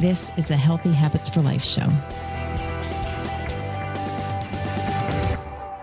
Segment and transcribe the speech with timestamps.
[0.00, 1.82] This is the Healthy Habits for Life show.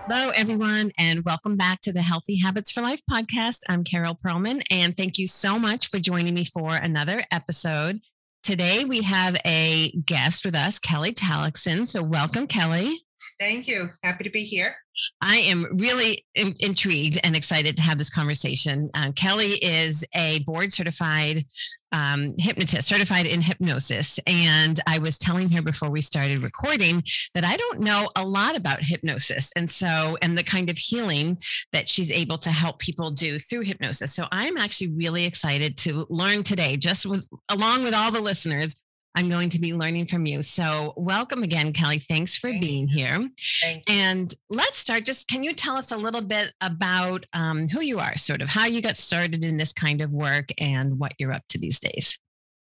[0.08, 3.60] Hello, everyone, and welcome back to the Healthy Habits for Life podcast.
[3.68, 8.00] I'm Carol Perlman, and thank you so much for joining me for another episode.
[8.42, 11.86] Today, we have a guest with us, Kelly Talixon.
[11.86, 13.04] So, welcome, Kelly.
[13.38, 13.88] Thank you.
[14.02, 14.76] Happy to be here.
[15.22, 18.90] I am really in- intrigued and excited to have this conversation.
[18.94, 21.44] Uh, Kelly is a board certified
[21.92, 24.18] um, hypnotist, certified in hypnosis.
[24.26, 27.02] And I was telling her before we started recording
[27.34, 29.52] that I don't know a lot about hypnosis.
[29.56, 31.38] And so, and the kind of healing
[31.72, 34.14] that she's able to help people do through hypnosis.
[34.14, 38.78] So I'm actually really excited to learn today, just with, along with all the listeners,
[39.14, 40.42] I'm going to be learning from you.
[40.42, 41.98] So, welcome again, Kelly.
[41.98, 42.94] Thanks for Thank being you.
[42.94, 43.30] here.
[43.62, 43.94] Thank you.
[43.94, 45.04] And let's start.
[45.04, 48.48] Just can you tell us a little bit about um, who you are, sort of
[48.48, 51.80] how you got started in this kind of work and what you're up to these
[51.80, 52.16] days?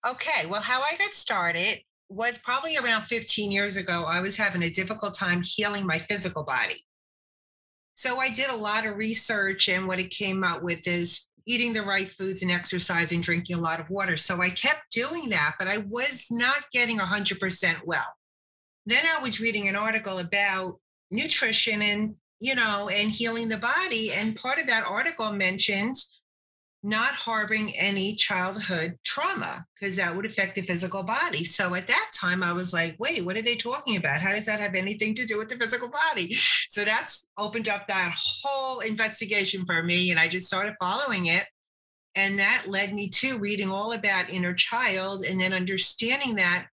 [0.08, 0.46] Okay.
[0.46, 4.04] Well, how I got started was probably around 15 years ago.
[4.06, 6.84] I was having a difficult time healing my physical body.
[7.94, 11.72] So I did a lot of research, and what it came out with is eating
[11.72, 14.16] the right foods and exercising, drinking a lot of water.
[14.16, 18.14] So I kept doing that, but I was not getting 100% well.
[18.86, 20.80] Then I was reading an article about
[21.10, 24.12] nutrition and, you know, and healing the body.
[24.12, 26.19] And part of that article mentions
[26.82, 31.44] not harboring any childhood trauma because that would affect the physical body.
[31.44, 34.20] So at that time, I was like, wait, what are they talking about?
[34.20, 36.34] How does that have anything to do with the physical body?
[36.68, 40.10] So that's opened up that whole investigation for me.
[40.10, 41.44] And I just started following it.
[42.14, 46.66] And that led me to reading all about inner child and then understanding that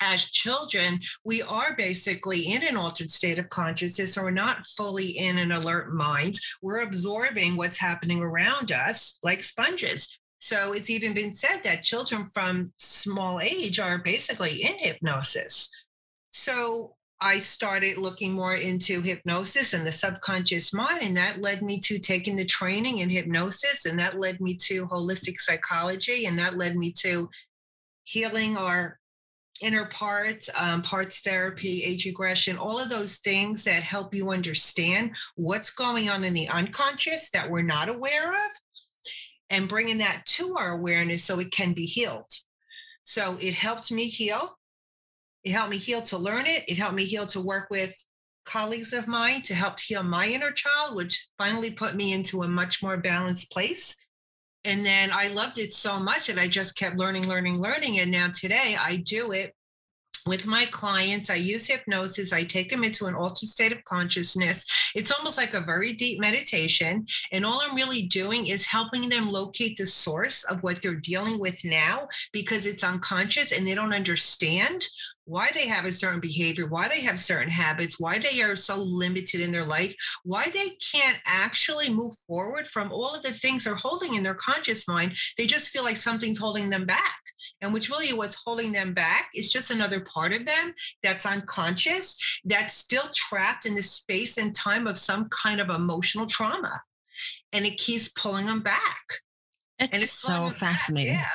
[0.00, 5.10] as children, we are basically in an altered state of consciousness, or we're not fully
[5.10, 6.38] in an alert mind.
[6.62, 10.18] We're absorbing what's happening around us like sponges.
[10.38, 15.70] So it's even been said that children from small age are basically in hypnosis.
[16.32, 21.80] So I started looking more into hypnosis and the subconscious mind, and that led me
[21.80, 26.58] to taking the training in hypnosis, and that led me to holistic psychology, and that
[26.58, 27.30] led me to
[28.02, 28.98] healing our
[29.62, 35.16] inner parts, um, parts therapy, age regression, all of those things that help you understand
[35.36, 38.50] what's going on in the unconscious that we're not aware of,
[39.50, 42.30] and bringing that to our awareness so it can be healed.
[43.04, 44.58] So it helped me heal.
[45.44, 46.64] It helped me heal to learn it.
[46.68, 47.94] It helped me heal to work with
[48.44, 52.48] colleagues of mine to help heal my inner child, which finally put me into a
[52.48, 53.94] much more balanced place.
[54.64, 58.00] And then I loved it so much that I just kept learning, learning, learning.
[58.00, 59.54] And now today I do it
[60.26, 61.28] with my clients.
[61.28, 62.32] I use hypnosis.
[62.32, 64.64] I take them into an altered state of consciousness.
[64.94, 67.06] It's almost like a very deep meditation.
[67.32, 71.38] And all I'm really doing is helping them locate the source of what they're dealing
[71.38, 74.86] with now because it's unconscious and they don't understand
[75.26, 78.76] why they have a certain behavior, why they have certain habits, why they are so
[78.76, 83.64] limited in their life, why they can't actually move forward from all of the things
[83.64, 85.16] they're holding in their conscious mind.
[85.38, 87.20] They just feel like something's holding them back.
[87.62, 92.40] And which really what's holding them back is just another part of them that's unconscious,
[92.44, 96.80] that's still trapped in the space and time of some kind of emotional trauma.
[97.52, 99.04] And it keeps pulling them back.
[99.78, 100.56] It's, And it's so them back.
[100.56, 101.14] fascinating.
[101.14, 101.26] Yeah.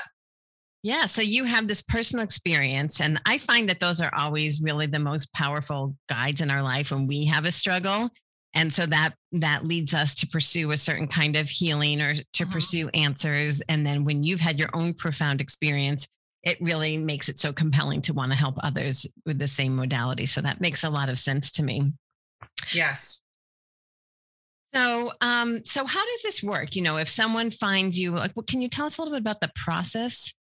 [0.82, 1.08] Yeah.
[1.08, 3.02] So you have this personal experience.
[3.02, 6.92] And I find that those are always really the most powerful guides in our life
[6.92, 8.10] when we have a struggle.
[8.56, 12.46] And so that that leads us to pursue a certain kind of healing or to
[12.46, 12.52] Mhm.
[12.52, 13.62] pursue answers.
[13.62, 16.08] And then when you've had your own profound experience,
[16.44, 20.26] it really makes it so compelling to want to help others with the same modality.
[20.26, 21.92] So that makes a lot of sense to me.
[22.74, 23.22] Yes.
[24.74, 26.76] So, um, so how does this work?
[26.76, 29.22] You know, if someone finds you, like, what can you tell us a little bit
[29.22, 30.34] about the process?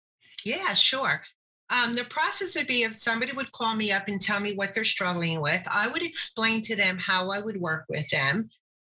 [0.45, 1.21] Yeah, sure.
[1.69, 4.73] Um, the process would be if somebody would call me up and tell me what
[4.73, 8.49] they're struggling with, I would explain to them how I would work with them.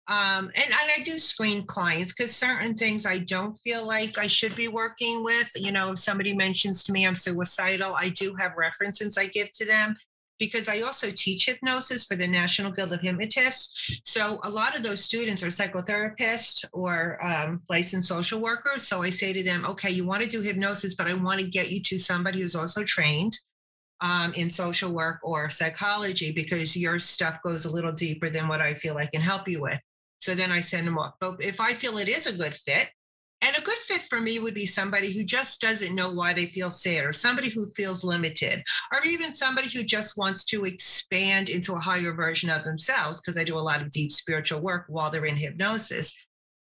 [0.08, 4.28] Um, and, and I do screen clients because certain things I don't feel like I
[4.28, 5.52] should be working with.
[5.56, 9.52] You know, if somebody mentions to me I'm suicidal, I do have references I give
[9.54, 9.96] to them
[10.40, 14.02] because I also teach hypnosis for the National Guild of Hypnotists.
[14.04, 18.84] So a lot of those students are psychotherapists or um, licensed social workers.
[18.84, 21.48] So I say to them, okay, you want to do hypnosis, but I want to
[21.48, 23.38] get you to somebody who's also trained
[24.02, 28.62] um, in social work or psychology because your stuff goes a little deeper than what
[28.62, 29.80] I feel I can help you with.
[30.20, 31.14] So then I send them off.
[31.20, 32.90] But if I feel it is a good fit,
[33.46, 36.48] and a good fit for me would be somebody who just doesn't know why they
[36.48, 41.50] feel sad, or somebody who feels limited, or even somebody who just wants to expand
[41.50, 44.86] into a higher version of themselves, because I do a lot of deep spiritual work
[44.90, 46.12] while they're in hypnosis.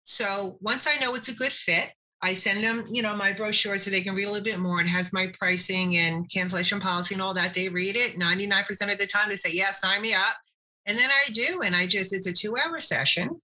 [0.05, 1.91] So once I know it's a good fit,
[2.23, 4.81] I send them, you know, my brochure so they can read a little bit more.
[4.81, 7.53] It has my pricing and cancellation policy and all that.
[7.53, 9.29] They read it 99% of the time.
[9.29, 10.35] They say, yeah, sign me up.
[10.87, 11.61] And then I do.
[11.63, 13.39] And I just, it's a two hour session.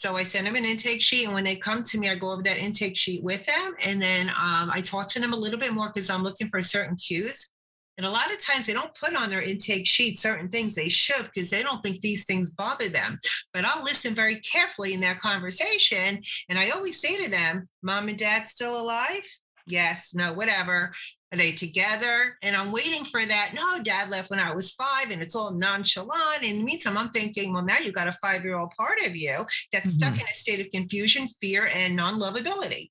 [0.00, 2.32] So I send them an intake sheet, and when they come to me, I go
[2.32, 5.58] over that intake sheet with them, and then um, I talk to them a little
[5.58, 7.50] bit more because I'm looking for certain cues.
[7.98, 10.88] And a lot of times they don't put on their intake sheet certain things they
[10.88, 13.18] should because they don't think these things bother them.
[13.52, 18.08] But I'll listen very carefully in that conversation, and I always say to them, "Mom
[18.08, 19.28] and Dad still alive?"
[19.66, 20.92] Yes, no, whatever.
[21.32, 22.36] Are they together?
[22.42, 23.52] And I'm waiting for that.
[23.54, 26.42] No, dad left when I was five, and it's all nonchalant.
[26.42, 29.14] In the meantime, I'm thinking, well, now you've got a five year old part of
[29.14, 30.08] you that's mm-hmm.
[30.08, 32.90] stuck in a state of confusion, fear, and non lovability.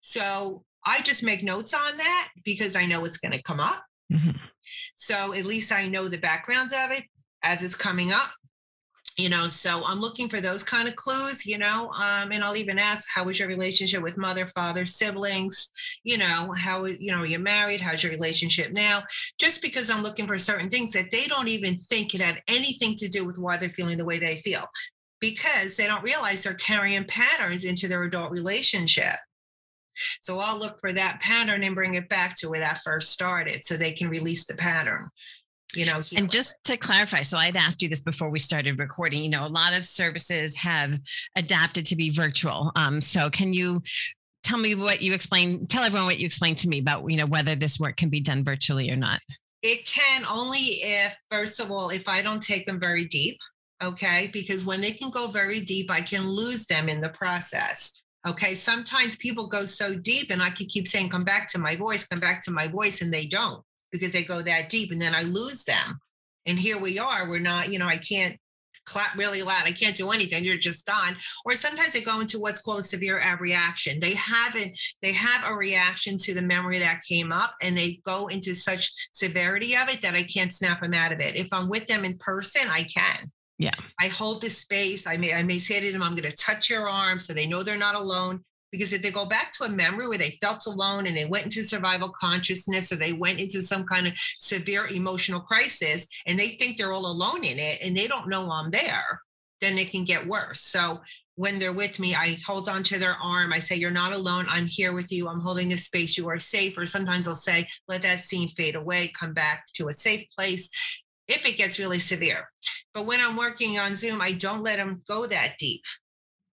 [0.00, 3.82] So I just make notes on that because I know it's going to come up.
[4.12, 4.38] Mm-hmm.
[4.94, 7.04] So at least I know the backgrounds of it
[7.42, 8.30] as it's coming up
[9.16, 12.56] you know so i'm looking for those kind of clues you know um, and i'll
[12.56, 15.68] even ask how was your relationship with mother father siblings?
[16.04, 17.80] You know how you know you're you married?
[17.80, 19.02] How's your relationship now?
[19.38, 22.94] Just because i'm looking for certain things that they don't even think could have anything
[22.96, 24.64] to do with why they're feeling the way they feel
[25.20, 29.14] because they don't realize they're carrying patterns into their adult relationship.
[30.20, 33.64] So I'll look for that pattern and bring it back to where that first started
[33.64, 35.08] so they can release the pattern
[35.76, 39.20] you know and just to clarify so i'd asked you this before we started recording
[39.20, 40.98] you know a lot of services have
[41.36, 42.72] adapted to be virtual.
[42.76, 43.82] Um, so can you
[44.42, 47.26] tell me what you explain tell everyone what you explained to me about you know
[47.26, 49.20] whether this work can be done virtually or not?
[49.62, 53.38] It can only if first of all if i don't take them very deep
[53.84, 54.30] okay?
[54.32, 58.54] Because when they can go very deep i can lose them in the process okay?
[58.54, 62.06] Sometimes people go so deep and i could keep saying come back to my voice
[62.06, 63.62] come back to my voice and they don't
[63.96, 65.98] because they go that deep and then I lose them.
[66.46, 68.36] And here we are, we're not, you know, I can't
[68.84, 69.64] clap really loud.
[69.64, 70.44] I can't do anything.
[70.44, 71.16] You're just gone.
[71.44, 73.98] Or sometimes they go into what's called a severe abreaction.
[74.00, 78.28] They haven't, they have a reaction to the memory that came up and they go
[78.28, 81.34] into such severity of it that I can't snap them out of it.
[81.34, 83.32] If I'm with them in person, I can.
[83.58, 83.74] Yeah.
[84.00, 85.06] I hold the space.
[85.06, 87.46] I may, I may say to them, I'm going to touch your arm so they
[87.46, 88.44] know they're not alone.
[88.76, 91.44] Because if they go back to a memory where they felt alone and they went
[91.44, 96.50] into survival consciousness or they went into some kind of severe emotional crisis and they
[96.50, 99.20] think they're all alone in it and they don't know I'm there,
[99.60, 100.60] then it can get worse.
[100.60, 101.00] So
[101.36, 103.52] when they're with me, I hold on to their arm.
[103.52, 104.46] I say, You're not alone.
[104.48, 105.28] I'm here with you.
[105.28, 106.16] I'm holding the space.
[106.16, 106.76] You are safe.
[106.78, 110.68] Or sometimes I'll say, Let that scene fade away, come back to a safe place
[111.28, 112.50] if it gets really severe.
[112.94, 115.82] But when I'm working on Zoom, I don't let them go that deep.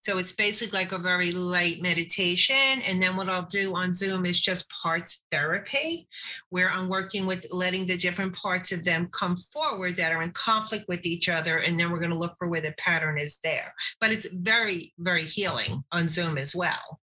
[0.01, 2.81] So it's basically like a very light meditation.
[2.87, 6.07] And then what I'll do on Zoom is just parts therapy,
[6.49, 10.31] where I'm working with letting the different parts of them come forward that are in
[10.31, 11.59] conflict with each other.
[11.59, 13.73] And then we're going to look for where the pattern is there.
[13.99, 16.99] But it's very, very healing on Zoom as well.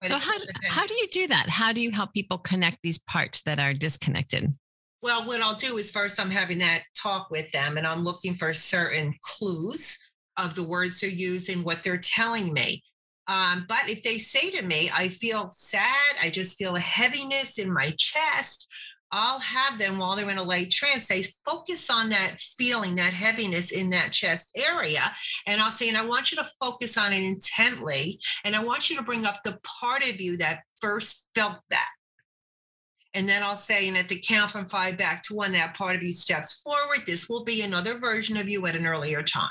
[0.00, 1.48] But so, how, how do you do that?
[1.48, 4.54] How do you help people connect these parts that are disconnected?
[5.02, 8.34] Well, what I'll do is first I'm having that talk with them and I'm looking
[8.34, 9.98] for certain clues
[10.36, 12.82] of the words they're using, what they're telling me.
[13.28, 17.58] Um, but if they say to me, I feel sad, I just feel a heaviness
[17.58, 18.68] in my chest,
[19.12, 23.12] I'll have them while they're in a light trance say, focus on that feeling, that
[23.12, 25.02] heaviness in that chest area.
[25.46, 28.18] And I'll say, and I want you to focus on it intently.
[28.44, 31.88] And I want you to bring up the part of you that first felt that.
[33.14, 35.96] And then I'll say, and at the count from five back to one, that part
[35.96, 37.06] of you steps forward.
[37.06, 39.48] This will be another version of you at an earlier time.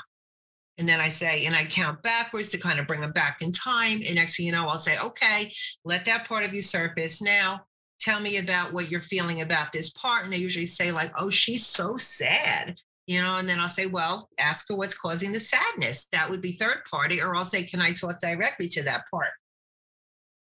[0.78, 3.50] And then I say, and I count backwards to kind of bring them back in
[3.50, 4.02] time.
[4.06, 5.52] And next thing you know, I'll say, okay,
[5.84, 7.22] let that part of you surface.
[7.22, 7.62] Now
[7.98, 10.24] tell me about what you're feeling about this part.
[10.24, 12.76] And they usually say, like, oh, she's so sad.
[13.06, 16.08] You know, and then I'll say, well, ask her what's causing the sadness.
[16.12, 17.22] That would be third party.
[17.22, 19.30] Or I'll say, can I talk directly to that part?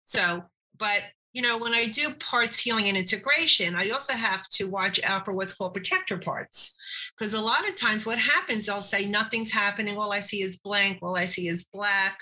[0.05, 0.45] So,
[0.79, 1.03] but
[1.33, 5.25] you know, when I do parts healing and integration, I also have to watch out
[5.25, 6.79] for what's called protector parts.
[7.17, 9.97] Because a lot of times what happens, they'll say, nothing's happening.
[9.97, 10.99] All I see is blank.
[11.03, 12.19] All I see is black.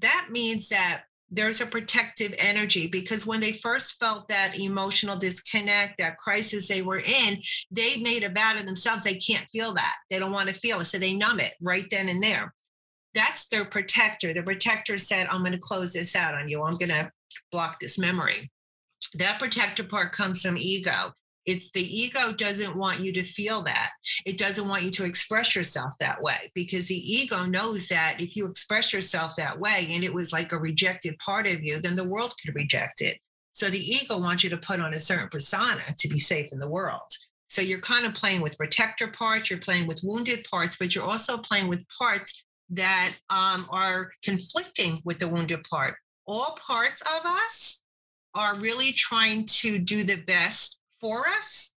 [0.00, 5.98] That means that there's a protective energy because when they first felt that emotional disconnect,
[5.98, 7.38] that crisis they were in,
[7.70, 9.02] they made a vow to themselves.
[9.02, 9.96] They can't feel that.
[10.10, 10.84] They don't want to feel it.
[10.86, 12.52] So they numb it right then and there.
[13.14, 14.34] That's their protector.
[14.34, 16.62] The protector said, I'm going to close this out on you.
[16.62, 17.10] I'm going to
[17.50, 18.50] block this memory.
[19.14, 21.12] That protector part comes from ego.
[21.44, 23.90] It's the ego doesn't want you to feel that.
[24.24, 28.36] It doesn't want you to express yourself that way because the ego knows that if
[28.36, 31.96] you express yourself that way and it was like a rejected part of you, then
[31.96, 33.18] the world could reject it.
[33.54, 36.58] So the ego wants you to put on a certain persona to be safe in
[36.58, 37.10] the world.
[37.48, 41.04] So you're kind of playing with protector parts, you're playing with wounded parts, but you're
[41.04, 45.96] also playing with parts that um, are conflicting with the wounded part.
[46.26, 47.82] All parts of us
[48.34, 51.74] are really trying to do the best for us.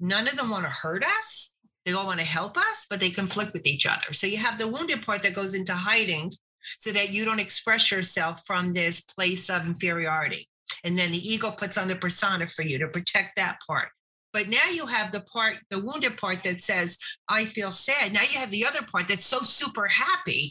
[0.00, 1.56] None of them want to hurt us.
[1.84, 4.12] They all want to help us, but they conflict with each other.
[4.12, 6.32] So you have the wounded part that goes into hiding
[6.78, 10.46] so that you don't express yourself from this place of inferiority.
[10.82, 13.88] And then the ego puts on the persona for you to protect that part.
[14.32, 16.98] But now you have the part, the wounded part that says,
[17.28, 18.12] I feel sad.
[18.12, 20.50] Now you have the other part that's so super happy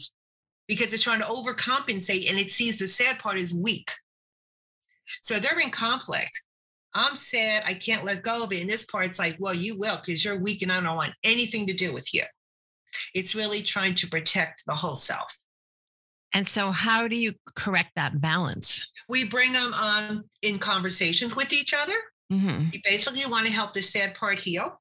[0.68, 3.90] because it's trying to overcompensate and it sees the sad part is weak.
[5.22, 6.42] So they're in conflict.
[6.94, 7.64] I'm sad.
[7.66, 8.60] I can't let go of it.
[8.60, 11.66] And this part's like, well, you will because you're weak and I don't want anything
[11.66, 12.22] to do with you.
[13.14, 15.36] It's really trying to protect the whole self.
[16.32, 18.90] And so, how do you correct that balance?
[19.08, 21.94] We bring them on in conversations with each other.
[22.32, 22.70] Mm-hmm.
[22.72, 24.80] We basically want to help the sad part heal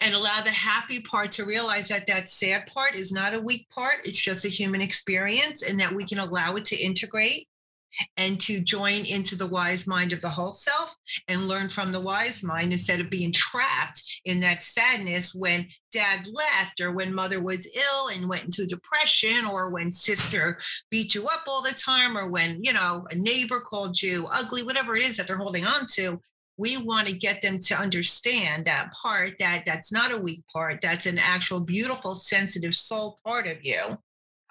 [0.00, 3.68] and allow the happy part to realize that that sad part is not a weak
[3.70, 3.96] part.
[4.04, 7.48] It's just a human experience and that we can allow it to integrate
[8.16, 10.94] and to join into the wise mind of the whole self
[11.26, 16.26] and learn from the wise mind instead of being trapped in that sadness when dad
[16.32, 20.58] left or when mother was ill and went into depression or when sister
[20.90, 24.62] beat you up all the time or when you know a neighbor called you ugly
[24.62, 26.20] whatever it is that they're holding on to
[26.58, 30.80] we want to get them to understand that part that that's not a weak part
[30.82, 33.96] that's an actual beautiful sensitive soul part of you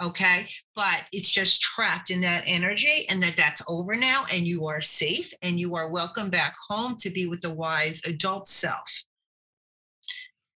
[0.02, 0.48] okay?
[0.76, 4.82] But it's just trapped in that energy and that that's over now and you are
[4.82, 9.06] safe and you are welcome back home to be with the wise adult self.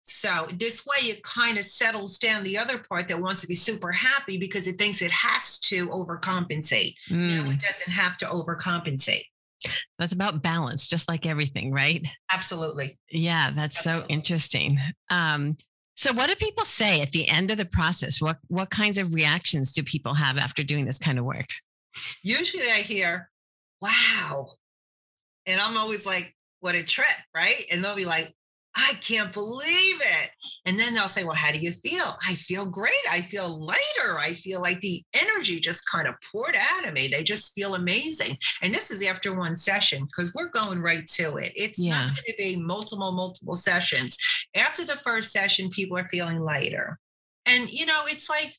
[0.06, 3.56] So this way it kind of settles down the other part that wants to be
[3.56, 6.96] super happy because it thinks it has to overcompensate.
[7.10, 7.46] Mm.
[7.46, 9.26] no it doesn't have to overcompensate
[9.64, 12.06] so it's about balance, just like everything, right?
[12.32, 12.98] Absolutely.
[13.10, 14.04] Yeah, that's Absolutely.
[14.04, 14.80] so interesting.
[15.10, 15.58] Um,
[15.96, 18.22] so what do people say at the end of the process?
[18.22, 21.48] What what kinds of reactions do people have after doing this kind of work?
[22.24, 23.30] Usually I hear,
[23.82, 24.48] wow.
[25.46, 27.64] And I'm always like, what a trip, right?
[27.72, 28.34] And they'll be like,
[28.76, 30.32] I can't believe it.
[30.66, 32.16] And then they'll say, Well, how do you feel?
[32.28, 32.94] I feel great.
[33.10, 34.20] I feel lighter.
[34.20, 37.08] I feel like the energy just kind of poured out of me.
[37.08, 38.38] They just feel amazing.
[38.62, 41.52] And this is after one session because we're going right to it.
[41.56, 42.06] It's yeah.
[42.06, 44.18] not going to be multiple, multiple sessions.
[44.56, 46.98] After the first session, people are feeling lighter.
[47.46, 48.54] And, you know, it's like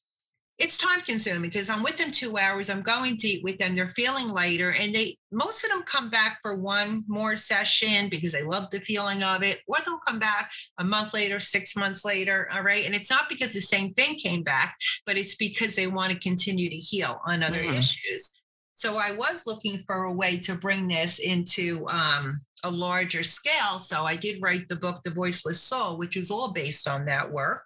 [0.58, 2.70] it's time consuming because I'm with them two hours.
[2.70, 3.74] I'm going deep with them.
[3.74, 8.32] They're feeling lighter, and they most of them come back for one more session because
[8.32, 12.04] they love the feeling of it, or they'll come back a month later, six months
[12.04, 12.48] later.
[12.52, 15.86] All right, and it's not because the same thing came back, but it's because they
[15.86, 17.74] want to continue to heal on other mm-hmm.
[17.74, 18.42] issues.
[18.74, 23.78] So I was looking for a way to bring this into um, a larger scale.
[23.78, 27.30] So I did write the book, The Voiceless Soul, which is all based on that
[27.30, 27.62] work.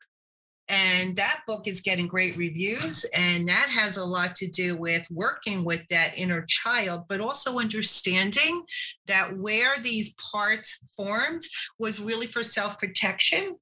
[0.69, 3.05] And that book is getting great reviews.
[3.15, 7.59] And that has a lot to do with working with that inner child, but also
[7.59, 8.65] understanding
[9.07, 11.43] that where these parts formed
[11.79, 13.57] was really for self protection.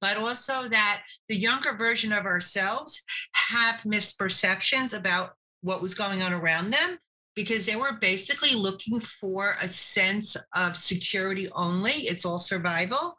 [0.00, 3.02] But also that the younger version of ourselves
[3.32, 6.98] have misperceptions about what was going on around them
[7.34, 11.92] because they were basically looking for a sense of security only.
[11.92, 13.16] It's all survival.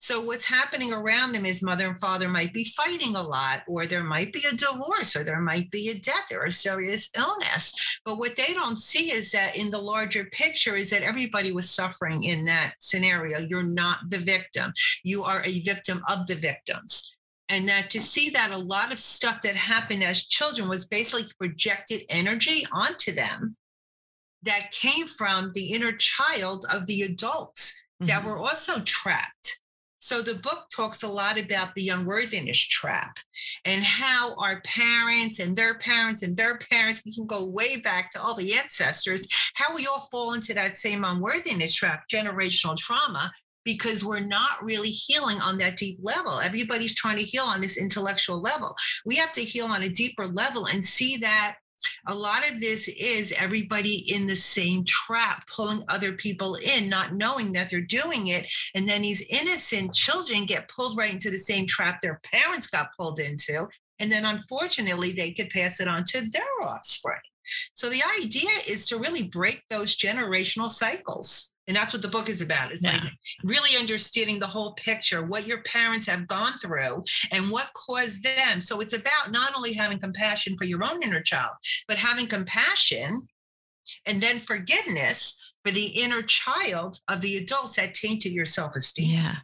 [0.00, 3.84] So what's happening around them is mother and father might be fighting a lot, or
[3.84, 8.00] there might be a divorce, or there might be a death or a serious illness.
[8.04, 11.68] But what they don't see is that in the larger picture is that everybody was
[11.68, 13.40] suffering in that scenario.
[13.40, 14.72] You're not the victim.
[15.02, 17.16] You are a victim of the victims.
[17.48, 21.24] And that to see that a lot of stuff that happened as children was basically
[21.38, 23.56] projected energy onto them
[24.42, 28.06] that came from the inner child of the adults mm-hmm.
[28.06, 29.58] that were also trapped
[30.08, 33.18] So the book talks a lot about the unworthiness trap
[33.66, 38.10] and how our parents and their parents and their parents, we can go way back
[38.12, 43.30] to all the ancestors, how we all fall into that same unworthiness trap, generational trauma,
[43.66, 46.40] because we're not really healing on that deep level.
[46.40, 48.74] Everybody's trying to heal on this intellectual level.
[49.04, 51.56] We have to heal on a deeper level and see that
[52.06, 57.14] a lot of this is everybody in the same trap, pulling other people in, not
[57.14, 58.50] knowing that they're doing it.
[58.74, 62.94] And then these innocent children get pulled right into the same trap their parents got
[62.96, 63.68] pulled into.
[63.98, 67.20] And then unfortunately, they could pass it on to their offspring.
[67.74, 71.52] So the idea is to really break those generational cycles.
[71.68, 72.72] And that's what the book is about.
[72.72, 72.92] It's yeah.
[72.92, 73.12] like
[73.44, 78.60] really understanding the whole picture, what your parents have gone through and what caused them.
[78.60, 81.52] So it's about not only having compassion for your own inner child,
[81.86, 83.28] but having compassion
[84.06, 89.14] and then forgiveness for the inner child of the adults that tainted your self esteem.
[89.14, 89.36] Yeah.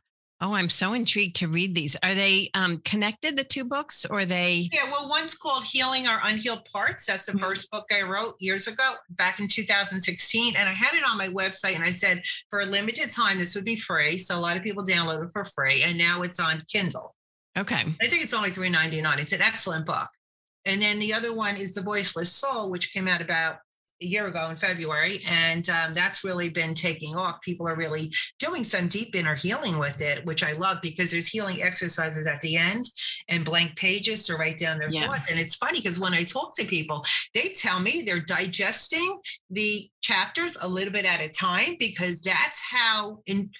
[0.44, 1.96] Oh, I'm so intrigued to read these.
[2.02, 4.68] Are they um, connected, the two books, or they?
[4.70, 7.06] Yeah, well, one's called Healing Our Unhealed Parts.
[7.06, 7.40] That's the mm-hmm.
[7.40, 10.54] first book I wrote years ago, back in 2016.
[10.54, 12.20] And I had it on my website and I said,
[12.50, 14.18] for a limited time, this would be free.
[14.18, 15.82] So a lot of people download it for free.
[15.82, 17.14] And now it's on Kindle.
[17.56, 17.82] Okay.
[18.02, 19.20] I think it's only $3.99.
[19.20, 20.10] It's an excellent book.
[20.66, 23.56] And then the other one is The Voiceless Soul, which came out about
[24.02, 25.20] a year ago in February.
[25.28, 27.40] And um, that's really been taking off.
[27.42, 31.28] People are really doing some deep inner healing with it, which I love because there's
[31.28, 32.84] healing exercises at the end
[33.28, 35.06] and blank pages to write down their yeah.
[35.06, 35.30] thoughts.
[35.30, 39.18] And it's funny because when I talk to people, they tell me they're digesting
[39.50, 43.50] the chapters a little bit at a time because that's how in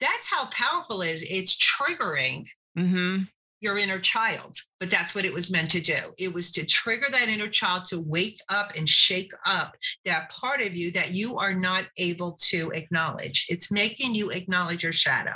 [0.00, 1.26] that's how powerful it is.
[1.30, 2.46] It's triggering
[2.76, 3.22] mm-hmm
[3.64, 4.54] your inner child.
[4.78, 5.96] But that's what it was meant to do.
[6.18, 10.60] It was to trigger that inner child to wake up and shake up that part
[10.60, 13.46] of you that you are not able to acknowledge.
[13.48, 15.34] It's making you acknowledge your shadow.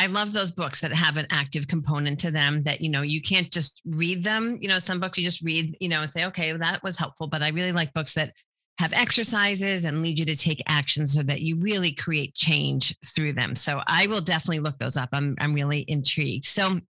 [0.00, 3.20] I love those books that have an active component to them that, you know, you
[3.20, 4.58] can't just read them.
[4.60, 6.96] You know, some books you just read, you know, and say, okay, well, that was
[6.96, 7.26] helpful.
[7.26, 8.32] But I really like books that
[8.78, 13.32] have exercises and lead you to take action so that you really create change through
[13.32, 13.56] them.
[13.56, 15.08] So I will definitely look those up.
[15.12, 16.44] I'm, I'm really intrigued.
[16.44, 16.80] So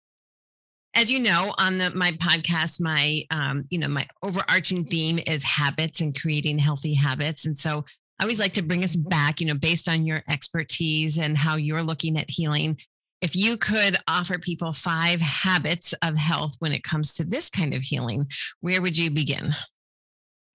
[0.94, 5.42] as you know on the my podcast my um, you know my overarching theme is
[5.42, 7.46] habits and creating healthy habits.
[7.46, 7.84] And so
[8.20, 11.56] i always like to bring us back you know based on your expertise and how
[11.56, 12.78] you're looking at healing.
[13.20, 17.74] If you could offer people five habits of health when it comes to this kind
[17.74, 18.26] of healing
[18.60, 19.52] where would you begin?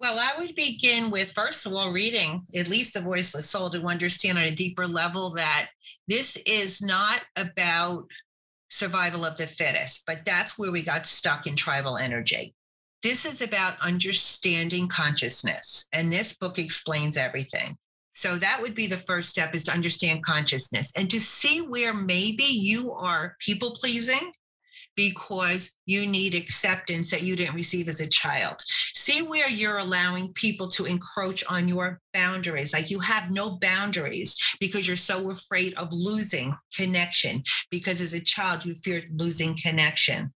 [0.04, 3.82] Well, I would begin with, first of all, reading at least The Voiceless Soul to
[3.86, 5.70] understand on a deeper level that
[6.10, 8.04] this is not about
[8.74, 12.56] survival of the fittest, but that's where we got stuck in tribal energy.
[13.04, 17.78] This is about understanding consciousness, and this book explains everything.
[18.16, 21.94] So that would be the first step is to understand consciousness and to see where
[21.94, 24.32] maybe you are people pleasing
[24.96, 28.56] because you need acceptance that you didn't receive as a child.
[28.68, 32.74] See where you're allowing people to encroach on your boundaries.
[32.74, 38.24] Like you have no boundaries because you're so afraid of losing connection, because as a
[38.24, 40.34] child, you feared losing connection.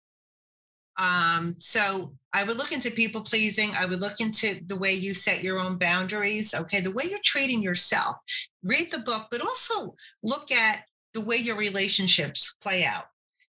[0.97, 3.71] Um, so I would look into people pleasing.
[3.77, 6.53] I would look into the way you set your own boundaries.
[6.53, 6.79] Okay.
[6.79, 8.15] The way you're treating yourself.
[8.63, 13.05] Read the book, but also look at the way your relationships play out.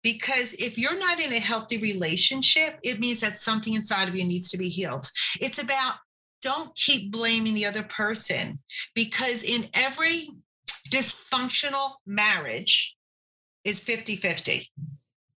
[0.03, 4.25] Because if you're not in a healthy relationship, it means that something inside of you
[4.25, 5.09] needs to be healed.
[5.39, 5.95] It's about
[6.41, 8.59] don't keep blaming the other person
[8.95, 10.29] because in every
[10.89, 12.95] dysfunctional marriage
[13.63, 14.67] is 50 50.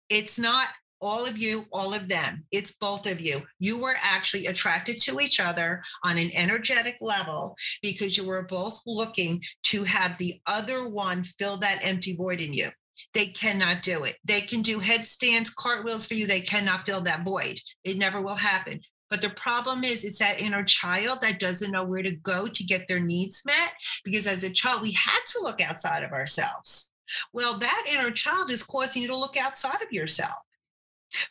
[0.09, 0.67] It's not
[1.03, 2.45] all of you, all of them.
[2.51, 3.41] It's both of you.
[3.59, 8.79] You were actually attracted to each other on an energetic level because you were both
[8.85, 12.69] looking to have the other one fill that empty void in you.
[13.13, 14.17] They cannot do it.
[14.23, 16.27] They can do headstands, cartwheels for you.
[16.27, 17.59] They cannot fill that void.
[17.83, 18.81] It never will happen.
[19.09, 22.63] But the problem is, it's that inner child that doesn't know where to go to
[22.63, 23.73] get their needs met.
[24.03, 26.91] Because as a child, we had to look outside of ourselves.
[27.31, 30.33] Well, that inner child is causing you to look outside of yourself.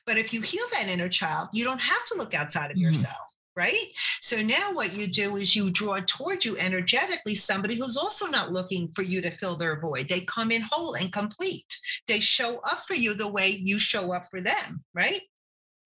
[0.07, 2.87] But if you heal that inner child, you don't have to look outside of mm-hmm.
[2.87, 3.87] yourself right?
[4.21, 8.53] So now what you do is you draw towards you energetically somebody who's also not
[8.53, 10.09] looking for you to fill their void.
[10.09, 11.77] They come in whole and complete.
[12.07, 15.21] They show up for you the way you show up for them, right?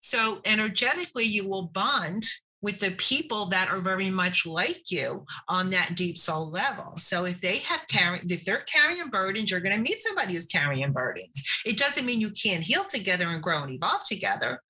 [0.00, 2.24] So energetically, you will bond
[2.60, 6.92] with the people that are very much like you on that deep soul level.
[6.96, 10.46] So if they have carrying, if they're carrying burdens, you're going to meet somebody who's
[10.46, 11.62] carrying burdens.
[11.66, 14.60] It doesn't mean you can't heal together and grow and evolve together,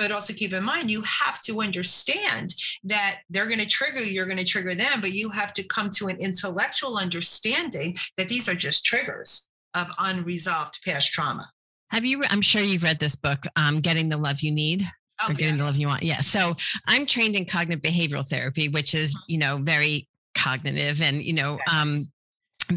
[0.00, 4.12] but also keep in mind you have to understand that they're going to trigger you,
[4.12, 8.26] you're going to trigger them, but you have to come to an intellectual understanding that
[8.26, 11.46] these are just triggers of unresolved past trauma.
[11.90, 12.22] Have you?
[12.30, 14.88] I'm sure you've read this book, um, "Getting the Love You Need."
[15.22, 15.56] Oh, or getting yeah.
[15.58, 16.02] the love you want.
[16.02, 16.20] Yeah.
[16.22, 19.20] So I'm trained in cognitive behavioral therapy, which is, Mhm.
[19.28, 21.74] you know, very cognitive and, you know, Yes.
[21.76, 22.12] um,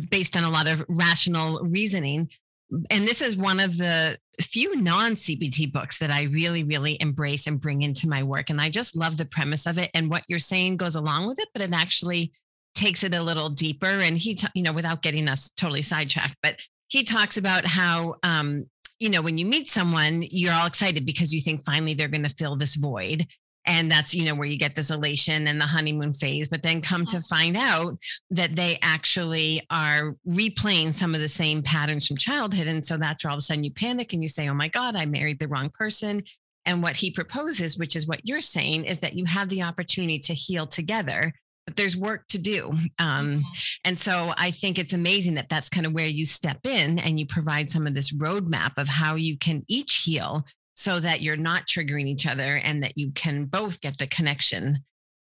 [0.09, 2.29] based on a lot of rational reasoning.
[2.89, 7.47] And this is one of the few non CBT books that I really, really embrace
[7.47, 8.49] and bring into my work.
[8.49, 9.91] And I just love the premise of it.
[9.93, 12.31] And what you're saying goes along with it, but it actually
[12.75, 13.85] takes it a little deeper.
[13.85, 18.65] And he, you know, without getting us totally sidetracked, but he talks about how, um,
[18.99, 22.23] you know, when you meet someone, you're all excited because you think finally they're going
[22.23, 23.25] to fill this void.
[23.65, 26.81] And that's, you know, where you get this elation and the honeymoon phase, but then
[26.81, 27.97] come to find out
[28.29, 32.67] that they actually are replaying some of the same patterns from childhood.
[32.67, 34.67] And so that's where all of a sudden you panic and you say, oh my
[34.67, 36.23] God, I married the wrong person.
[36.65, 40.19] And what he proposes, which is what you're saying, is that you have the opportunity
[40.19, 41.33] to heal together,
[41.65, 42.77] but there's work to do.
[42.99, 43.43] Um, Mhm.
[43.85, 47.19] and so I think it's amazing that that's kind of where you step in and
[47.19, 50.45] you provide some of this roadmap of how you can each heal
[50.75, 54.79] so that you're not triggering each other and that you can both get the connection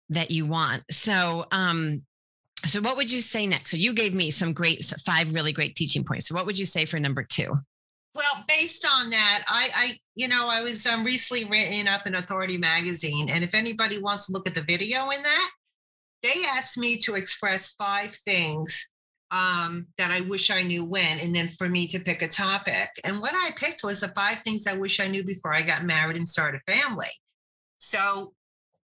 [0.08, 0.82] that you want.
[0.90, 2.02] So, um,
[2.64, 3.70] so what would you say next?
[3.70, 6.28] So you gave me some great, five really great teaching points.
[6.28, 7.56] So what would you say for number two?
[8.14, 12.14] Well, based on that, I, I, you know, I was um, recently written up in
[12.14, 15.50] Authority magazine, and if anybody wants to look at the video in that,
[16.22, 18.90] they asked me to express five things
[19.32, 22.90] um, that I wish I knew when, and then for me to pick a topic.
[23.02, 25.84] And what I picked was the five things I wish I knew before I got
[25.84, 27.08] married and started a family.
[27.78, 28.34] So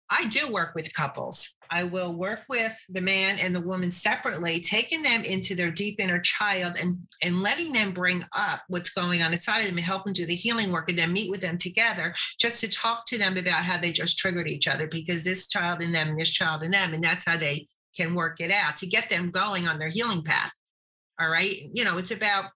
[0.09, 1.57] I do work with couples.
[1.69, 5.97] I will work with the man and the woman separately, taking them into their deep
[5.99, 9.85] inner child and, and letting them bring up what's going on inside of them and
[9.85, 13.05] help them do the healing work and then meet with them together just to talk
[13.09, 16.31] to them about how they just triggered each other because this child in them this
[16.31, 16.95] child in them.
[16.95, 20.23] And that's how they can work it out to get them going on their healing
[20.23, 20.53] path.
[21.21, 21.57] All right.
[21.73, 22.47] You know, it's about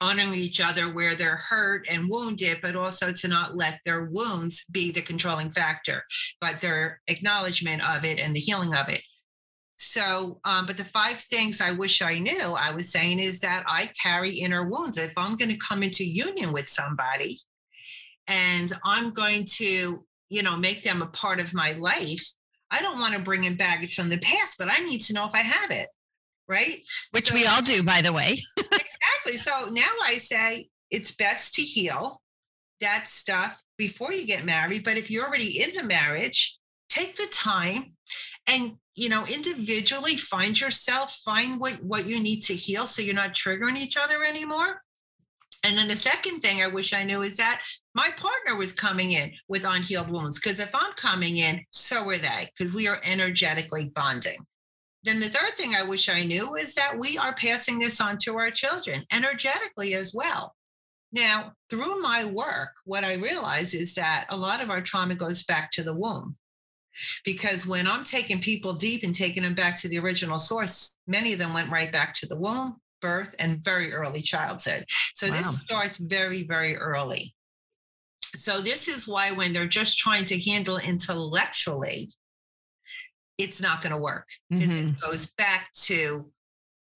[0.00, 4.64] honoring each other where they're hurt and wounded, but also to not let their wounds
[4.70, 6.04] be the controlling factor,
[6.40, 9.02] but their acknowledgement of it and the healing of it.
[9.76, 13.64] So, um, but the five things I wish I knew, I was saying is that
[13.66, 14.98] I carry inner wounds.
[14.98, 17.38] If I'm going to come into union with somebody
[18.26, 22.26] and I'm going to, you know, make them a part of my life,
[22.70, 25.26] I don't want to bring in baggage from the past, but I need to know
[25.26, 25.86] if I have it.
[26.48, 26.76] Right.
[27.12, 28.38] Which So- we all do, by the way.
[28.58, 29.36] exactly.
[29.36, 32.20] So now I say it's best to heal
[32.80, 34.84] that stuff before you get married.
[34.84, 37.92] But if you're already in the marriage, take the time
[38.46, 43.14] and you know individually find yourself, find what what you need to heal so you're
[43.14, 44.82] not triggering each other anymore.
[45.64, 47.60] And then the second thing I wish I knew is that
[47.94, 50.38] my partner was coming in with unhealed wounds.
[50.38, 54.38] Because if I'm coming in, so are they, because we are energetically bonding.
[55.02, 58.18] Then the third thing I wish I knew is that we are passing this on
[58.18, 60.54] to our children energetically as well.
[61.12, 65.42] Now, through my work, what I realize is that a lot of our trauma goes
[65.42, 66.36] back to the womb.
[67.24, 71.32] Because when I'm taking people deep and taking them back to the original source, many
[71.32, 74.84] of them went right back to the womb, birth, and very early childhood.
[75.14, 75.36] So Wow.
[75.36, 77.34] this starts very, very early.
[78.36, 82.10] So this is why when they're just trying to handle intellectually,
[83.38, 84.88] it's not going to work because Mhm.
[84.90, 86.32] it goes back to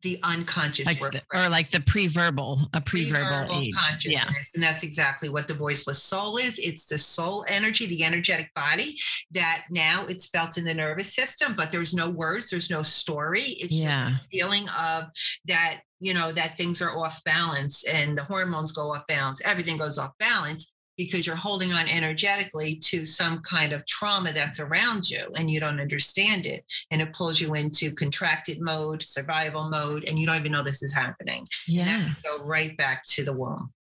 [0.03, 1.12] the unconscious Like work.
[1.12, 3.75] the, or like the pre-verbal, a pre-verbal, Pre-verbal age.
[3.75, 4.12] consciousness.
[4.31, 4.43] Yeah.
[4.53, 6.59] And that's exactly what the voiceless soul is.
[6.59, 11.55] It's the soul energy, the energetic body that now it's felt in the nervous system,
[11.57, 13.45] but there's no words, there's no story.
[13.45, 14.11] It's Yeah.
[14.11, 15.05] just a feeling of
[15.47, 19.79] that, you know, that things are off balance and the hormones go off balance, everything
[19.79, 25.09] goes off balance because you're holding on energetically to some kind of trauma that's around
[25.09, 26.62] you and you don't understand it.
[26.90, 30.83] And it pulls you into contracted mode, survival mode, and you don't even know this
[30.83, 31.47] is happening.
[31.69, 32.11] And Yeah.
[32.23, 33.73] go right back to the womb.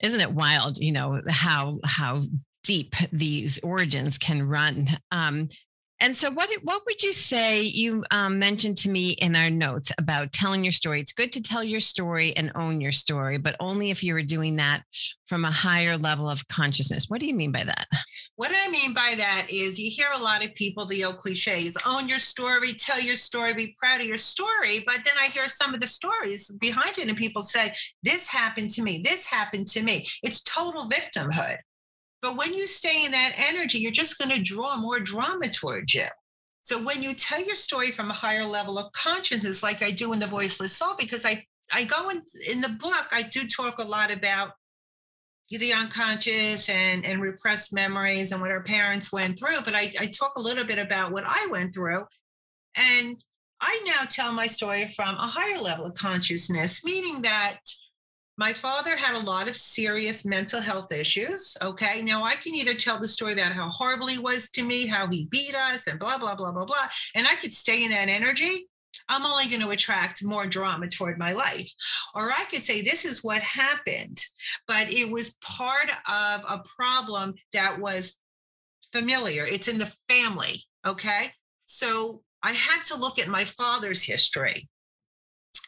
[0.00, 2.22] Isn't it wild, you know, how how
[2.62, 4.86] deep these origins can run?
[5.10, 5.48] Um,
[6.00, 9.90] and so what what would you say you um, mentioned to me in our notes
[9.98, 11.00] about telling your story?
[11.00, 14.22] It's good to tell your story and own your story, but only if you were
[14.22, 14.82] doing that
[15.26, 17.06] from a higher level of consciousness.
[17.08, 17.86] What do you mean by that?
[18.36, 21.74] What I mean by that is you hear a lot of people, the old cliches,
[21.86, 24.80] own your story, tell your story, be proud of your story.
[24.84, 28.68] But then I hear some of the stories behind it, and people say, This happened
[28.70, 30.04] to me, this happened to me.
[30.22, 31.56] It's total victimhood.
[32.22, 35.94] But when you stay in that energy, you're just going to draw more drama towards
[35.94, 36.06] you.
[36.62, 40.12] So when you tell your story from a higher level of consciousness, like I do
[40.12, 43.78] in the Voiceless Soul, because I, I go in, in the book, I do talk
[43.78, 44.52] a lot about
[45.48, 49.60] the unconscious and, and repressed memories and what our parents went through.
[49.64, 52.04] But I, I talk a little bit about what I went through.
[52.76, 53.16] And
[53.60, 57.60] I now tell my story from a higher level of consciousness, meaning that
[58.38, 61.56] my father had a lot of serious mental health issues.
[61.62, 62.02] Okay.
[62.02, 65.08] Now I can either tell the story about how horrible he was to me, how
[65.10, 66.88] he beat us, and blah, blah, blah, blah, blah.
[67.14, 68.68] And I could stay in that energy.
[69.08, 71.70] I'm only going to attract more drama toward my life.
[72.14, 74.18] Or I could say, this is what happened,
[74.66, 78.20] but it was part of a problem that was
[78.92, 79.44] familiar.
[79.44, 80.56] It's in the family.
[80.86, 81.30] Okay.
[81.66, 84.68] So I had to look at my father's history.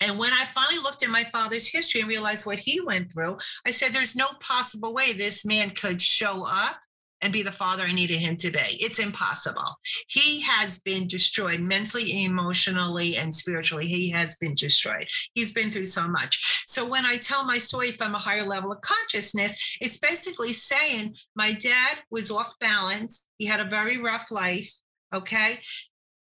[0.00, 3.38] And when I finally looked at my father's history and realized what he went through,
[3.66, 6.78] I said, there's no possible way this man could show up
[7.20, 8.60] and be the father I needed him to be.
[8.80, 9.74] It's impossible.
[10.08, 13.86] He has been destroyed mentally, emotionally, and spiritually.
[13.86, 15.08] He has been destroyed.
[15.34, 16.64] He's been through so much.
[16.68, 21.16] So when I tell my story from a higher level of consciousness, it's basically saying
[21.34, 23.28] my dad was off balance.
[23.38, 24.72] He had a very rough life.
[25.12, 25.58] Okay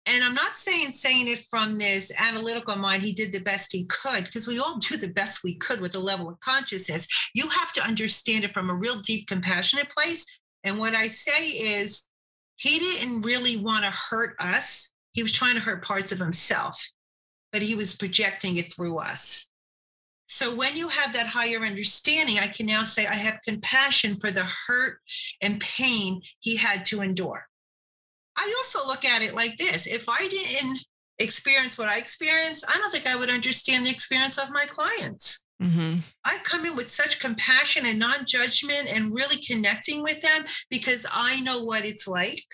[0.06, 3.86] and I'm not saying saying it from this analytical mind, he did the best he
[3.86, 7.06] could, because we all do the best we could with the level of consciousness.
[7.34, 10.24] You have to understand it from a real deep, compassionate place.
[10.62, 12.10] And what I say is,
[12.56, 14.92] he didn't really want to hurt us.
[15.12, 16.80] He was trying to hurt parts of himself,
[17.52, 19.48] but he was projecting it through us.
[20.26, 24.30] So when you have that higher understanding, I can now say, I have compassion for
[24.30, 24.98] the hurt
[25.40, 27.46] and pain he had to endure.
[28.44, 30.80] I also look at it like this if I didn't
[31.18, 35.44] experience what I experienced, I don't think I would understand the experience of my clients.
[35.62, 35.98] Mm-hmm.
[36.24, 41.06] I come in with such compassion and non judgment and really connecting with them because
[41.10, 42.44] I know what it's like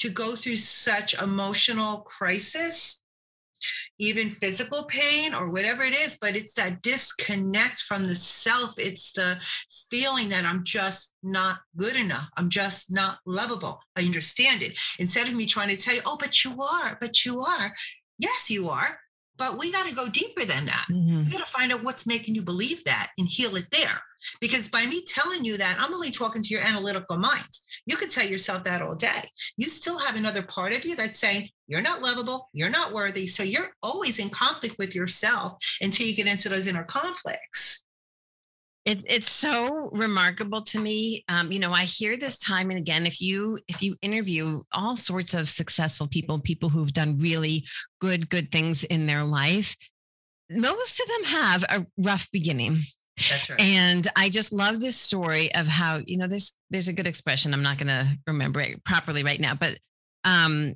[0.00, 3.01] to go through such emotional crisis
[3.98, 8.74] even physical pain or whatever it is, but it's that disconnect from the self.
[8.78, 9.38] It's the
[9.90, 12.28] feeling that I'm just not good enough.
[12.36, 13.80] I'm just not lovable.
[13.96, 14.78] I understand it.
[14.98, 17.74] Instead of me trying to tell you, oh, but you are, but you are.
[18.18, 18.98] Yes, you are.
[19.38, 20.86] But we got to go deeper than that.
[20.90, 21.24] Mm-hmm.
[21.24, 24.02] We got to find out what's making you believe that and heal it there.
[24.40, 27.48] Because by me telling you that, I'm only talking to your analytical mind.
[27.86, 29.28] You could tell yourself that all day.
[29.56, 33.26] You still have another part of you that's saying, you're not lovable, you're not worthy.
[33.26, 37.84] So you're always in conflict with yourself until you get into those inner conflicts.
[38.84, 41.24] It's it's so remarkable to me.
[41.28, 43.06] Um, you know, I hear this time and again.
[43.06, 47.64] If you if you interview all sorts of successful people, people who've done really
[48.00, 49.76] good good things in their life,
[50.50, 52.80] most of them have a rough beginning.
[53.16, 53.60] That's right.
[53.60, 57.52] And I just love this story of how, you know, there's there's a good expression.
[57.52, 59.78] I'm not gonna remember it properly right now, but
[60.24, 60.74] um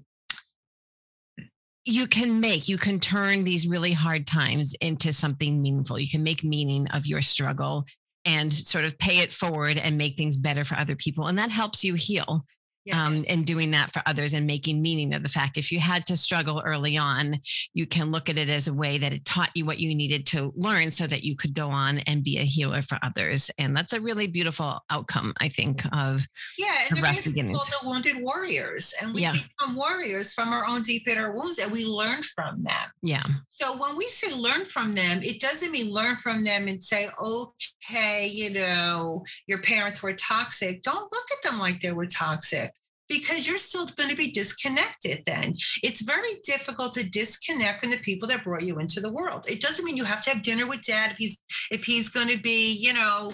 [1.87, 6.01] you can make, you can turn these really hard times into something meaningful.
[6.01, 7.87] You can make meaning of your struggle
[8.25, 11.29] and sort of pay it forward and make things better for other people.
[11.29, 12.45] And that helps you heal
[12.93, 16.07] um, and doing that for others and making meaning of the fact if you had
[16.07, 17.41] to struggle early on
[17.75, 20.27] you can look at it as a way that it taught you what you needed
[20.27, 23.51] to learn so that you could go on and be a healer for others.
[23.59, 26.27] And that's a really beautiful outcome i think of
[26.59, 27.67] yeah and the rough beginnings.
[27.67, 29.33] the wounded warriors and we yeah.
[29.33, 32.91] become warriors from our own deep inner wounds and we learn from them.
[33.03, 33.23] Yeah.
[33.49, 37.09] So when we say learn from them it doesn't mean learn from them and say
[37.21, 40.83] okay you know your parents were toxic.
[40.83, 42.71] Don't look at them like they were toxic
[43.09, 45.57] because you're still going to be disconnected then.
[45.83, 49.47] It's very difficult to disconnect from the people that brought you into the world.
[49.49, 52.29] It doesn't mean you have to have dinner with dad if he's if he's going
[52.29, 53.33] to be, you know,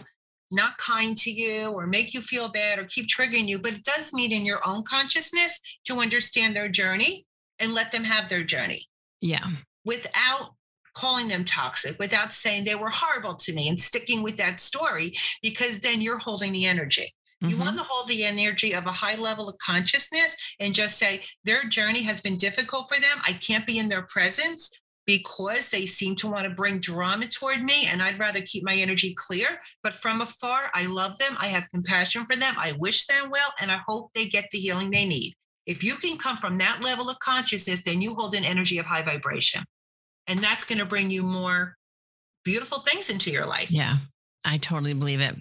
[0.51, 3.85] not kind to you or make you feel bad or keep triggering you, but it
[3.85, 7.27] does mean in your own consciousness to understand their journey
[7.59, 8.83] and let them have their journey.
[9.21, 9.47] Yeah.
[9.85, 10.51] Without
[10.95, 15.13] calling them toxic, without saying they were horrible to me and sticking with that story,
[15.43, 17.07] because then you're holding the energy.
[17.43, 17.61] You mm-hmm.
[17.61, 21.65] want to hold the energy of a high level of consciousness and just say, their
[21.65, 23.19] journey has been difficult for them.
[23.27, 24.71] I can't be in their presence
[25.07, 27.89] because they seem to want to bring drama toward me.
[27.89, 29.49] And I'd rather keep my energy clear.
[29.83, 31.37] But from afar, I love them.
[31.41, 32.55] I have compassion for them.
[32.57, 33.53] I wish them well.
[33.61, 35.35] And I hope they get the healing they need.
[35.67, 38.87] If you can come from that level of consciousness, then you hold an energy of
[38.87, 39.65] high vibration.
[40.29, 41.77] And that's going to bring you more
[42.45, 43.71] beautiful things into your life.
[43.71, 43.97] Yeah,
[44.45, 45.37] I totally believe it.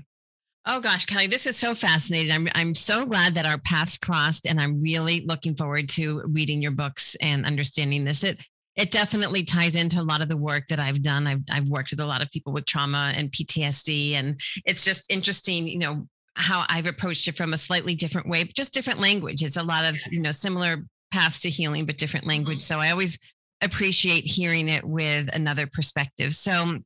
[0.66, 2.32] Oh gosh, Kelly, this is so fascinating.
[2.32, 6.62] I'm I'm so glad that our paths crossed and I'm really looking forward to reading
[6.62, 8.24] your books and understanding this.
[8.24, 8.46] It
[8.76, 11.26] it definitely ties into a lot of the work that I've done.
[11.26, 15.12] I've I've worked with a lot of people with trauma and PTSD and it's just
[15.12, 19.00] interesting, you know, how I've approached it from a slightly different way, but just different
[19.00, 19.44] language.
[19.44, 22.60] It's a lot of, you know, similar paths to healing but different language.
[22.60, 22.76] Mm-hmm.
[22.76, 23.18] So I always
[23.62, 26.36] appreciate hearing it with another perspective.
[26.36, 26.80] So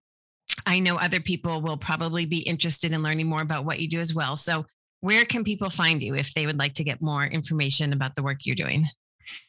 [0.65, 3.99] I know other people will probably be interested in learning more about what you do
[3.99, 4.36] as well.
[4.36, 4.65] So,
[5.01, 8.23] where can people find you if they would like to get more information about the
[8.23, 8.86] work you're doing?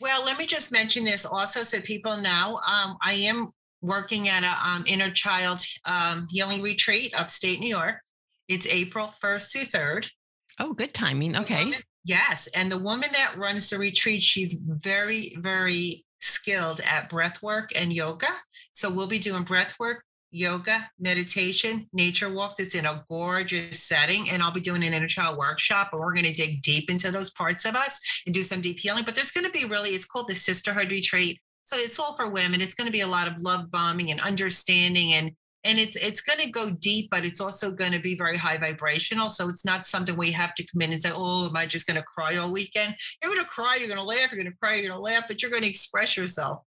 [0.00, 3.50] Well, let me just mention this also so people know um, I am
[3.82, 8.00] working at an um, inner child um, healing retreat upstate New York.
[8.48, 10.10] It's April 1st through 3rd.
[10.58, 11.38] Oh, good timing.
[11.38, 11.64] Okay.
[11.64, 12.48] Woman, yes.
[12.54, 17.92] And the woman that runs the retreat, she's very, very skilled at breath work and
[17.92, 18.28] yoga.
[18.72, 22.60] So we'll be doing breath work, yoga, meditation, nature walks.
[22.60, 24.30] It's in a gorgeous setting.
[24.30, 27.10] And I'll be doing an inner child workshop and we're going to dig deep into
[27.10, 29.04] those parts of us and do some deep healing.
[29.04, 31.40] But there's going to be really, it's called the Sisterhood Retreat.
[31.64, 32.60] So it's all for women.
[32.60, 35.32] It's going to be a lot of love bombing and understanding and
[35.66, 38.56] and it's it's going to go deep, but it's also going to be very high
[38.56, 39.28] vibrational.
[39.28, 41.88] So it's not something you have to come in and say, "Oh, am I just
[41.88, 44.52] going to cry all weekend?" You're going to cry, you're going to laugh, you're going
[44.52, 46.62] to cry, you're going to laugh, but you're going to express yourself.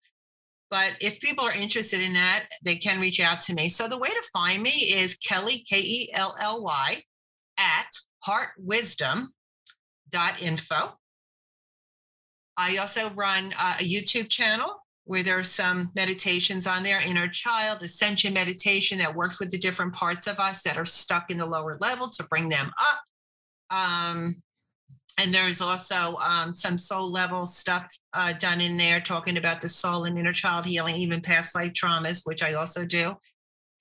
[0.71, 3.69] But if people are interested in that, they can reach out to me.
[3.69, 7.01] So the way to find me is Kelly K E L L Y
[7.57, 7.89] at
[8.27, 10.97] heartwisdom.info.
[12.57, 17.81] I also run a YouTube channel where there are some meditations on there inner child
[17.81, 21.45] ascension meditation that works with the different parts of us that are stuck in the
[21.45, 22.99] lower level to bring them up
[23.71, 24.35] um,
[25.19, 29.67] and there's also um, some soul level stuff uh, done in there talking about the
[29.67, 33.13] soul and inner child healing even past life traumas which i also do.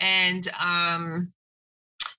[0.01, 1.33] And um,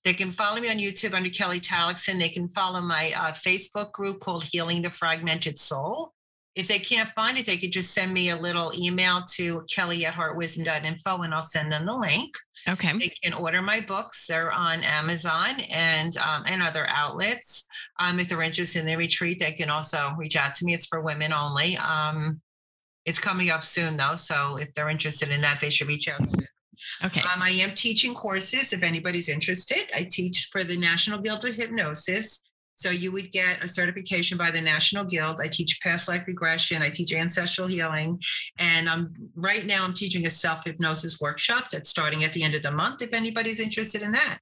[0.05, 2.17] they can follow me on youtube under kelly talixon.
[2.17, 6.13] They can follow my uh, facebook group called healing the fragmented soul
[6.55, 10.05] if they can't find it, they could just send me a little email to kelly
[10.05, 12.35] at heartwisdom.info and I'll send them the link.
[12.67, 12.91] Okay.
[12.97, 14.25] They can order my books.
[14.27, 17.65] They're on Amazon and um, and other outlets.
[17.99, 20.73] Um, if they're interested in the retreat, they can also reach out to me.
[20.73, 21.77] It's for women only.
[21.77, 22.41] Um,
[23.05, 24.15] it's coming up soon though.
[24.15, 26.47] So if they're interested in that, they should reach out soon.
[27.03, 27.21] Okay.
[27.21, 29.91] Um, I am teaching courses if anybody's interested.
[29.95, 32.48] I teach for the National Guild of Hypnosis
[32.79, 35.41] so you would get a certification by the National Guild.
[35.43, 36.81] I teach past life regression.
[36.81, 38.21] I teach ancestral healing,
[38.57, 42.55] and I'm right now I'm teaching a self hypnosis workshop that's starting at the end
[42.55, 43.01] of the month.
[43.01, 44.39] If anybody's interested in that,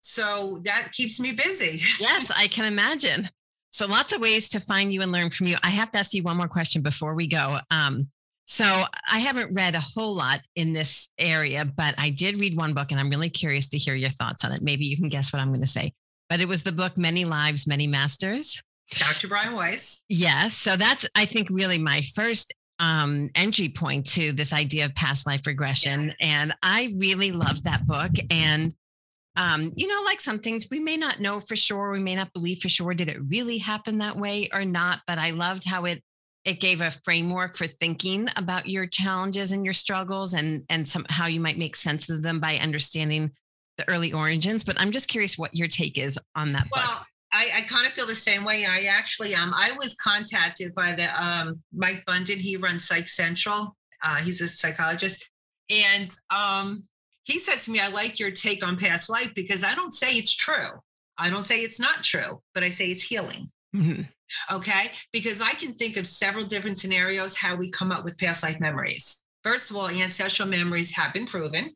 [0.00, 1.78] so that keeps me busy.
[2.00, 3.30] yes, I can imagine.
[3.70, 5.54] So lots of ways to find you and learn from you.
[5.62, 7.58] I have to ask you one more question before we go.
[7.70, 8.08] Um,
[8.48, 8.64] so
[9.08, 12.90] I haven't read a whole lot in this area, but I did read one book
[12.90, 14.62] and I'm really curious to hear your thoughts on it.
[14.62, 15.92] Maybe you can guess what I'm going to say
[16.28, 18.62] but it was the book Many Lives, Many Masters.
[18.90, 19.28] Dr.
[19.28, 20.04] Brian Weiss.
[20.08, 20.56] Yes.
[20.56, 25.26] So that's, I think, really my first um, entry point to this idea of past
[25.26, 26.14] life regression.
[26.20, 26.42] Yeah.
[26.42, 28.12] And I really loved that book.
[28.30, 28.74] And,
[29.36, 32.32] um, you know, like some things we may not know for sure, we may not
[32.32, 35.00] believe for sure, did it really happen that way or not?
[35.06, 36.02] But I loved how it,
[36.44, 41.04] it gave a framework for thinking about your challenges and your struggles and and some
[41.10, 43.32] how you might make sense of them by understanding
[43.76, 47.06] the early origins, but I'm just curious what your take is on that well, book.
[47.32, 48.64] I, I kind of feel the same way.
[48.68, 52.38] I actually um I was contacted by the um Mike Bundin.
[52.38, 53.76] He runs Psych Central.
[54.04, 55.30] Uh, he's a psychologist,
[55.70, 56.82] and um
[57.24, 60.12] he says to me, "I like your take on past life because I don't say
[60.12, 60.80] it's true.
[61.18, 64.02] I don't say it's not true, but I say it's healing." Mm-hmm.
[64.52, 68.42] Okay, because I can think of several different scenarios how we come up with past
[68.42, 69.24] life memories.
[69.42, 71.74] First of all, ancestral memories have been proven.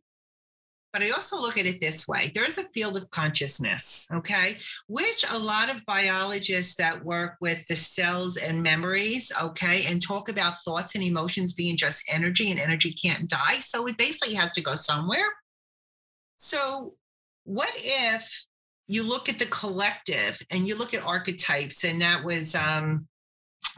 [0.93, 5.25] But I also look at it this way there's a field of consciousness, okay, which
[5.31, 10.59] a lot of biologists that work with the cells and memories, okay, and talk about
[10.65, 13.61] thoughts and emotions being just energy and energy can't die.
[13.61, 15.31] So it basically has to go somewhere.
[16.37, 16.95] So,
[17.45, 18.47] what if
[18.91, 23.07] you look at the collective and you look at archetypes, and that was um,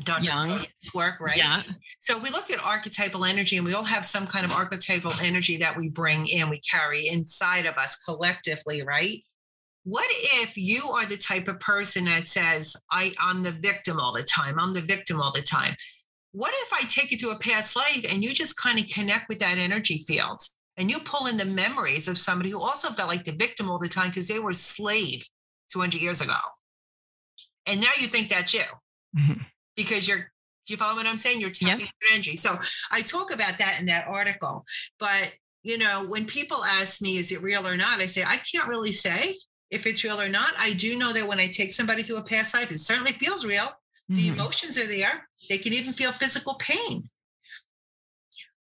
[0.05, 0.25] Dr.
[0.25, 0.67] Jung.
[0.95, 1.37] work, right?
[1.37, 1.63] Yeah.
[2.01, 5.57] So we look at archetypal energy and we all have some kind of archetypal energy
[5.59, 9.23] that we bring in, we carry inside of us collectively, right?
[9.85, 14.13] What if you are the type of person that says, I, I'm the victim all
[14.13, 15.75] the time, I'm the victim all the time?
[16.33, 19.29] What if I take you to a past life and you just kind of connect
[19.29, 20.41] with that energy field
[20.77, 23.79] and you pull in the memories of somebody who also felt like the victim all
[23.79, 25.29] the time because they were a slave
[25.73, 26.39] 200 years ago?
[27.67, 28.63] And now you think that's you.
[29.17, 29.43] Mm-hmm
[29.77, 30.31] because you're
[30.69, 31.41] you follow what I'm saying?
[31.41, 31.95] You're tapping yep.
[32.13, 32.37] energy.
[32.37, 32.57] So
[32.91, 34.65] I talk about that in that article.
[34.99, 35.33] But
[35.63, 38.01] you know, when people ask me, is it real or not?
[38.01, 39.35] I say, I can't really say
[39.71, 40.53] if it's real or not.
[40.59, 43.47] I do know that when I take somebody through a past life, it certainly feels
[43.47, 43.65] real.
[43.65, 44.15] Mm-hmm.
[44.15, 45.29] The emotions are there.
[45.49, 47.05] They can even feel physical pain.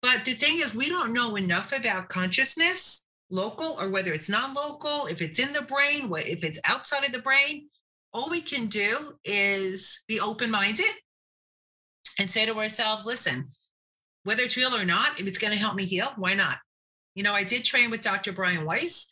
[0.01, 4.53] But the thing is, we don't know enough about consciousness, local or whether it's non
[4.53, 7.69] local, if it's in the brain, what if it's outside of the brain
[8.13, 10.85] all we can do is be open minded
[12.19, 13.49] and say to ourselves, listen,
[14.23, 16.57] whether it's real or not, if it's going to help me heal, why not?
[17.15, 18.31] You know, I did train with Dr.
[18.31, 19.07] Brian Weiss.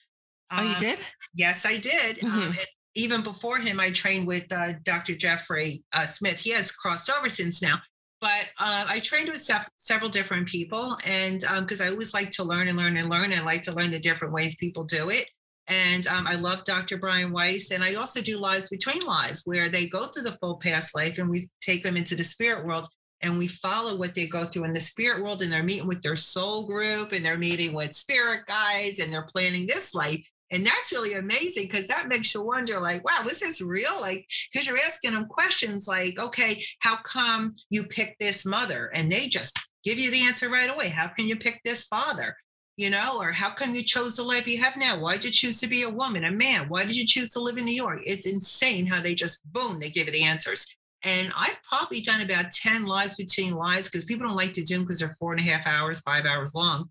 [0.52, 1.00] Oh, you um, did?
[1.36, 2.24] Yes, I did.
[2.24, 2.50] Um, mm-hmm.
[2.50, 2.56] Um,
[2.96, 5.16] even before him, I trained with uh, Dr.
[5.16, 6.40] Jeffrey uh, Smith.
[6.40, 7.80] He has crossed over since now.
[8.20, 12.32] but uh, I trained with sef- several different people, and because um, I always like
[12.32, 15.10] to learn and learn and learn, I like to learn the different ways people do
[15.10, 15.26] it.
[15.72, 16.98] And um, I love Dr.
[16.98, 20.58] Brian Weiss, and I also do lives between lives, where they go through the full
[20.58, 22.88] past life, and we take them into the spirit world,
[23.22, 26.02] and we follow what they go through in the spirit world, and they're meeting with
[26.02, 30.28] their soul group, and they're meeting with spirit guides, and they're planning this life.
[30.52, 33.98] And that's really amazing because that makes you wonder, like, wow, was this real?
[34.02, 38.92] Like, because you're asking them questions like, okay, how come you picked this mother?
[38.94, 40.90] And they just give you the answer right away.
[40.90, 42.36] How can you pick this father?
[42.82, 45.00] You know, or how come you chose the life you have now?
[45.00, 46.68] Why did you choose to be a woman, a man?
[46.68, 48.00] Why did you choose to live in New York?
[48.04, 50.66] It's insane how they just boom, they give you the answers.
[51.04, 54.74] And I've probably done about 10 lives between lives because people don't like to do
[54.74, 56.90] them because they're four and a half hours, five hours long.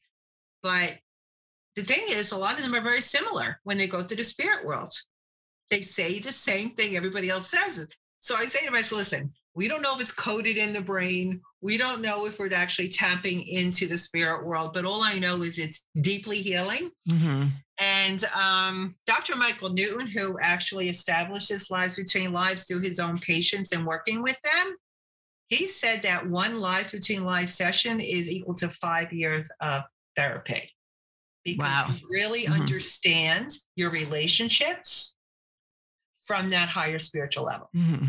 [0.63, 0.97] But
[1.75, 4.23] the thing is, a lot of them are very similar when they go to the
[4.23, 4.93] spirit world.
[5.71, 7.89] They say the same thing everybody else says.
[8.21, 11.41] So I say to myself, listen, we don't know if it's coded in the brain.
[11.61, 15.43] We don't know if we're actually tapping into the spirit world, but all I know
[15.43, 16.91] is it's deeply healing.
[17.09, 17.49] Mm-hmm.
[17.79, 19.37] And um, Dr.
[19.37, 24.41] Michael Newton, who actually establishes Lives Between Lives through his own patients and working with
[24.43, 24.77] them,
[25.49, 29.83] he said that one Lives Between Lives session is equal to five years of
[30.15, 30.71] therapy
[31.45, 31.87] because wow.
[31.93, 32.61] you really mm-hmm.
[32.61, 35.17] understand your relationships
[36.23, 37.69] from that higher spiritual level.
[37.75, 38.07] Mm-hmm.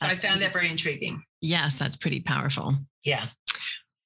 [0.00, 1.22] So I found pretty, that very intriguing.
[1.40, 2.76] Yes, that's pretty powerful.
[3.04, 3.24] Yeah.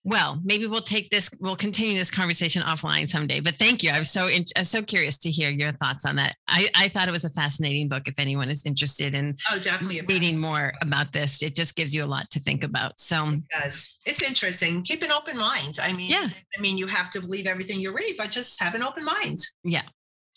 [0.04, 1.30] Well, maybe we'll take this.
[1.38, 3.38] We'll continue this conversation offline someday.
[3.38, 3.90] But thank you.
[3.92, 6.34] I was so in, I was so curious to hear your thoughts on that.
[6.48, 8.08] I, I thought it was a fascinating book.
[8.08, 12.02] If anyone is interested in oh, definitely reading more about this, it just gives you
[12.02, 12.98] a lot to think about.
[12.98, 13.98] So it does.
[14.04, 14.82] It's interesting.
[14.82, 15.78] Keep an open mind.
[15.80, 16.26] I mean, yeah.
[16.58, 19.38] I mean, you have to believe everything you read, but just have an open mind.
[19.62, 19.82] Yeah,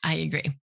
[0.03, 0.53] I agree.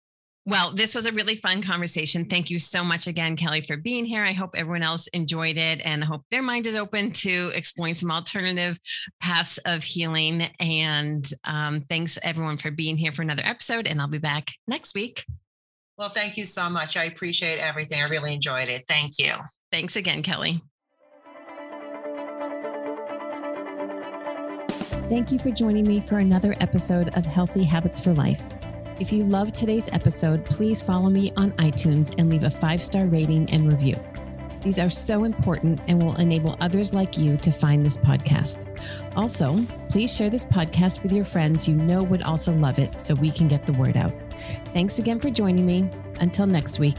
[0.45, 2.25] Well, this was a really fun conversation.
[2.25, 4.23] Thank you so much again, Kelly, for being here.
[4.23, 7.95] I hope everyone else enjoyed it and I hope their mind is open to exploring
[7.95, 8.81] some alternative
[9.21, 10.49] paths of healing.
[10.59, 13.87] And um, thanks everyone for being here for another episode.
[13.87, 15.25] And I'll be back next week.
[15.97, 16.97] Well, thank you so much.
[16.97, 18.01] I appreciate everything.
[18.01, 18.85] I really enjoyed it.
[18.89, 19.35] Thank you.
[19.71, 20.61] Thanks again, Kelly.
[25.09, 28.45] Thank you for joining me for another episode of Healthy Habits for Life.
[29.03, 33.07] If you loved today's episode, please follow me on iTunes and leave a five star
[33.07, 33.97] rating and review.
[34.61, 38.65] These are so important and will enable others like you to find this podcast.
[39.17, 39.59] Also,
[39.91, 43.33] please share this podcast with your friends you know would also love it so we
[43.33, 44.15] can get the word out.
[44.73, 45.91] Thanks again for joining me.
[46.21, 46.95] Until next week.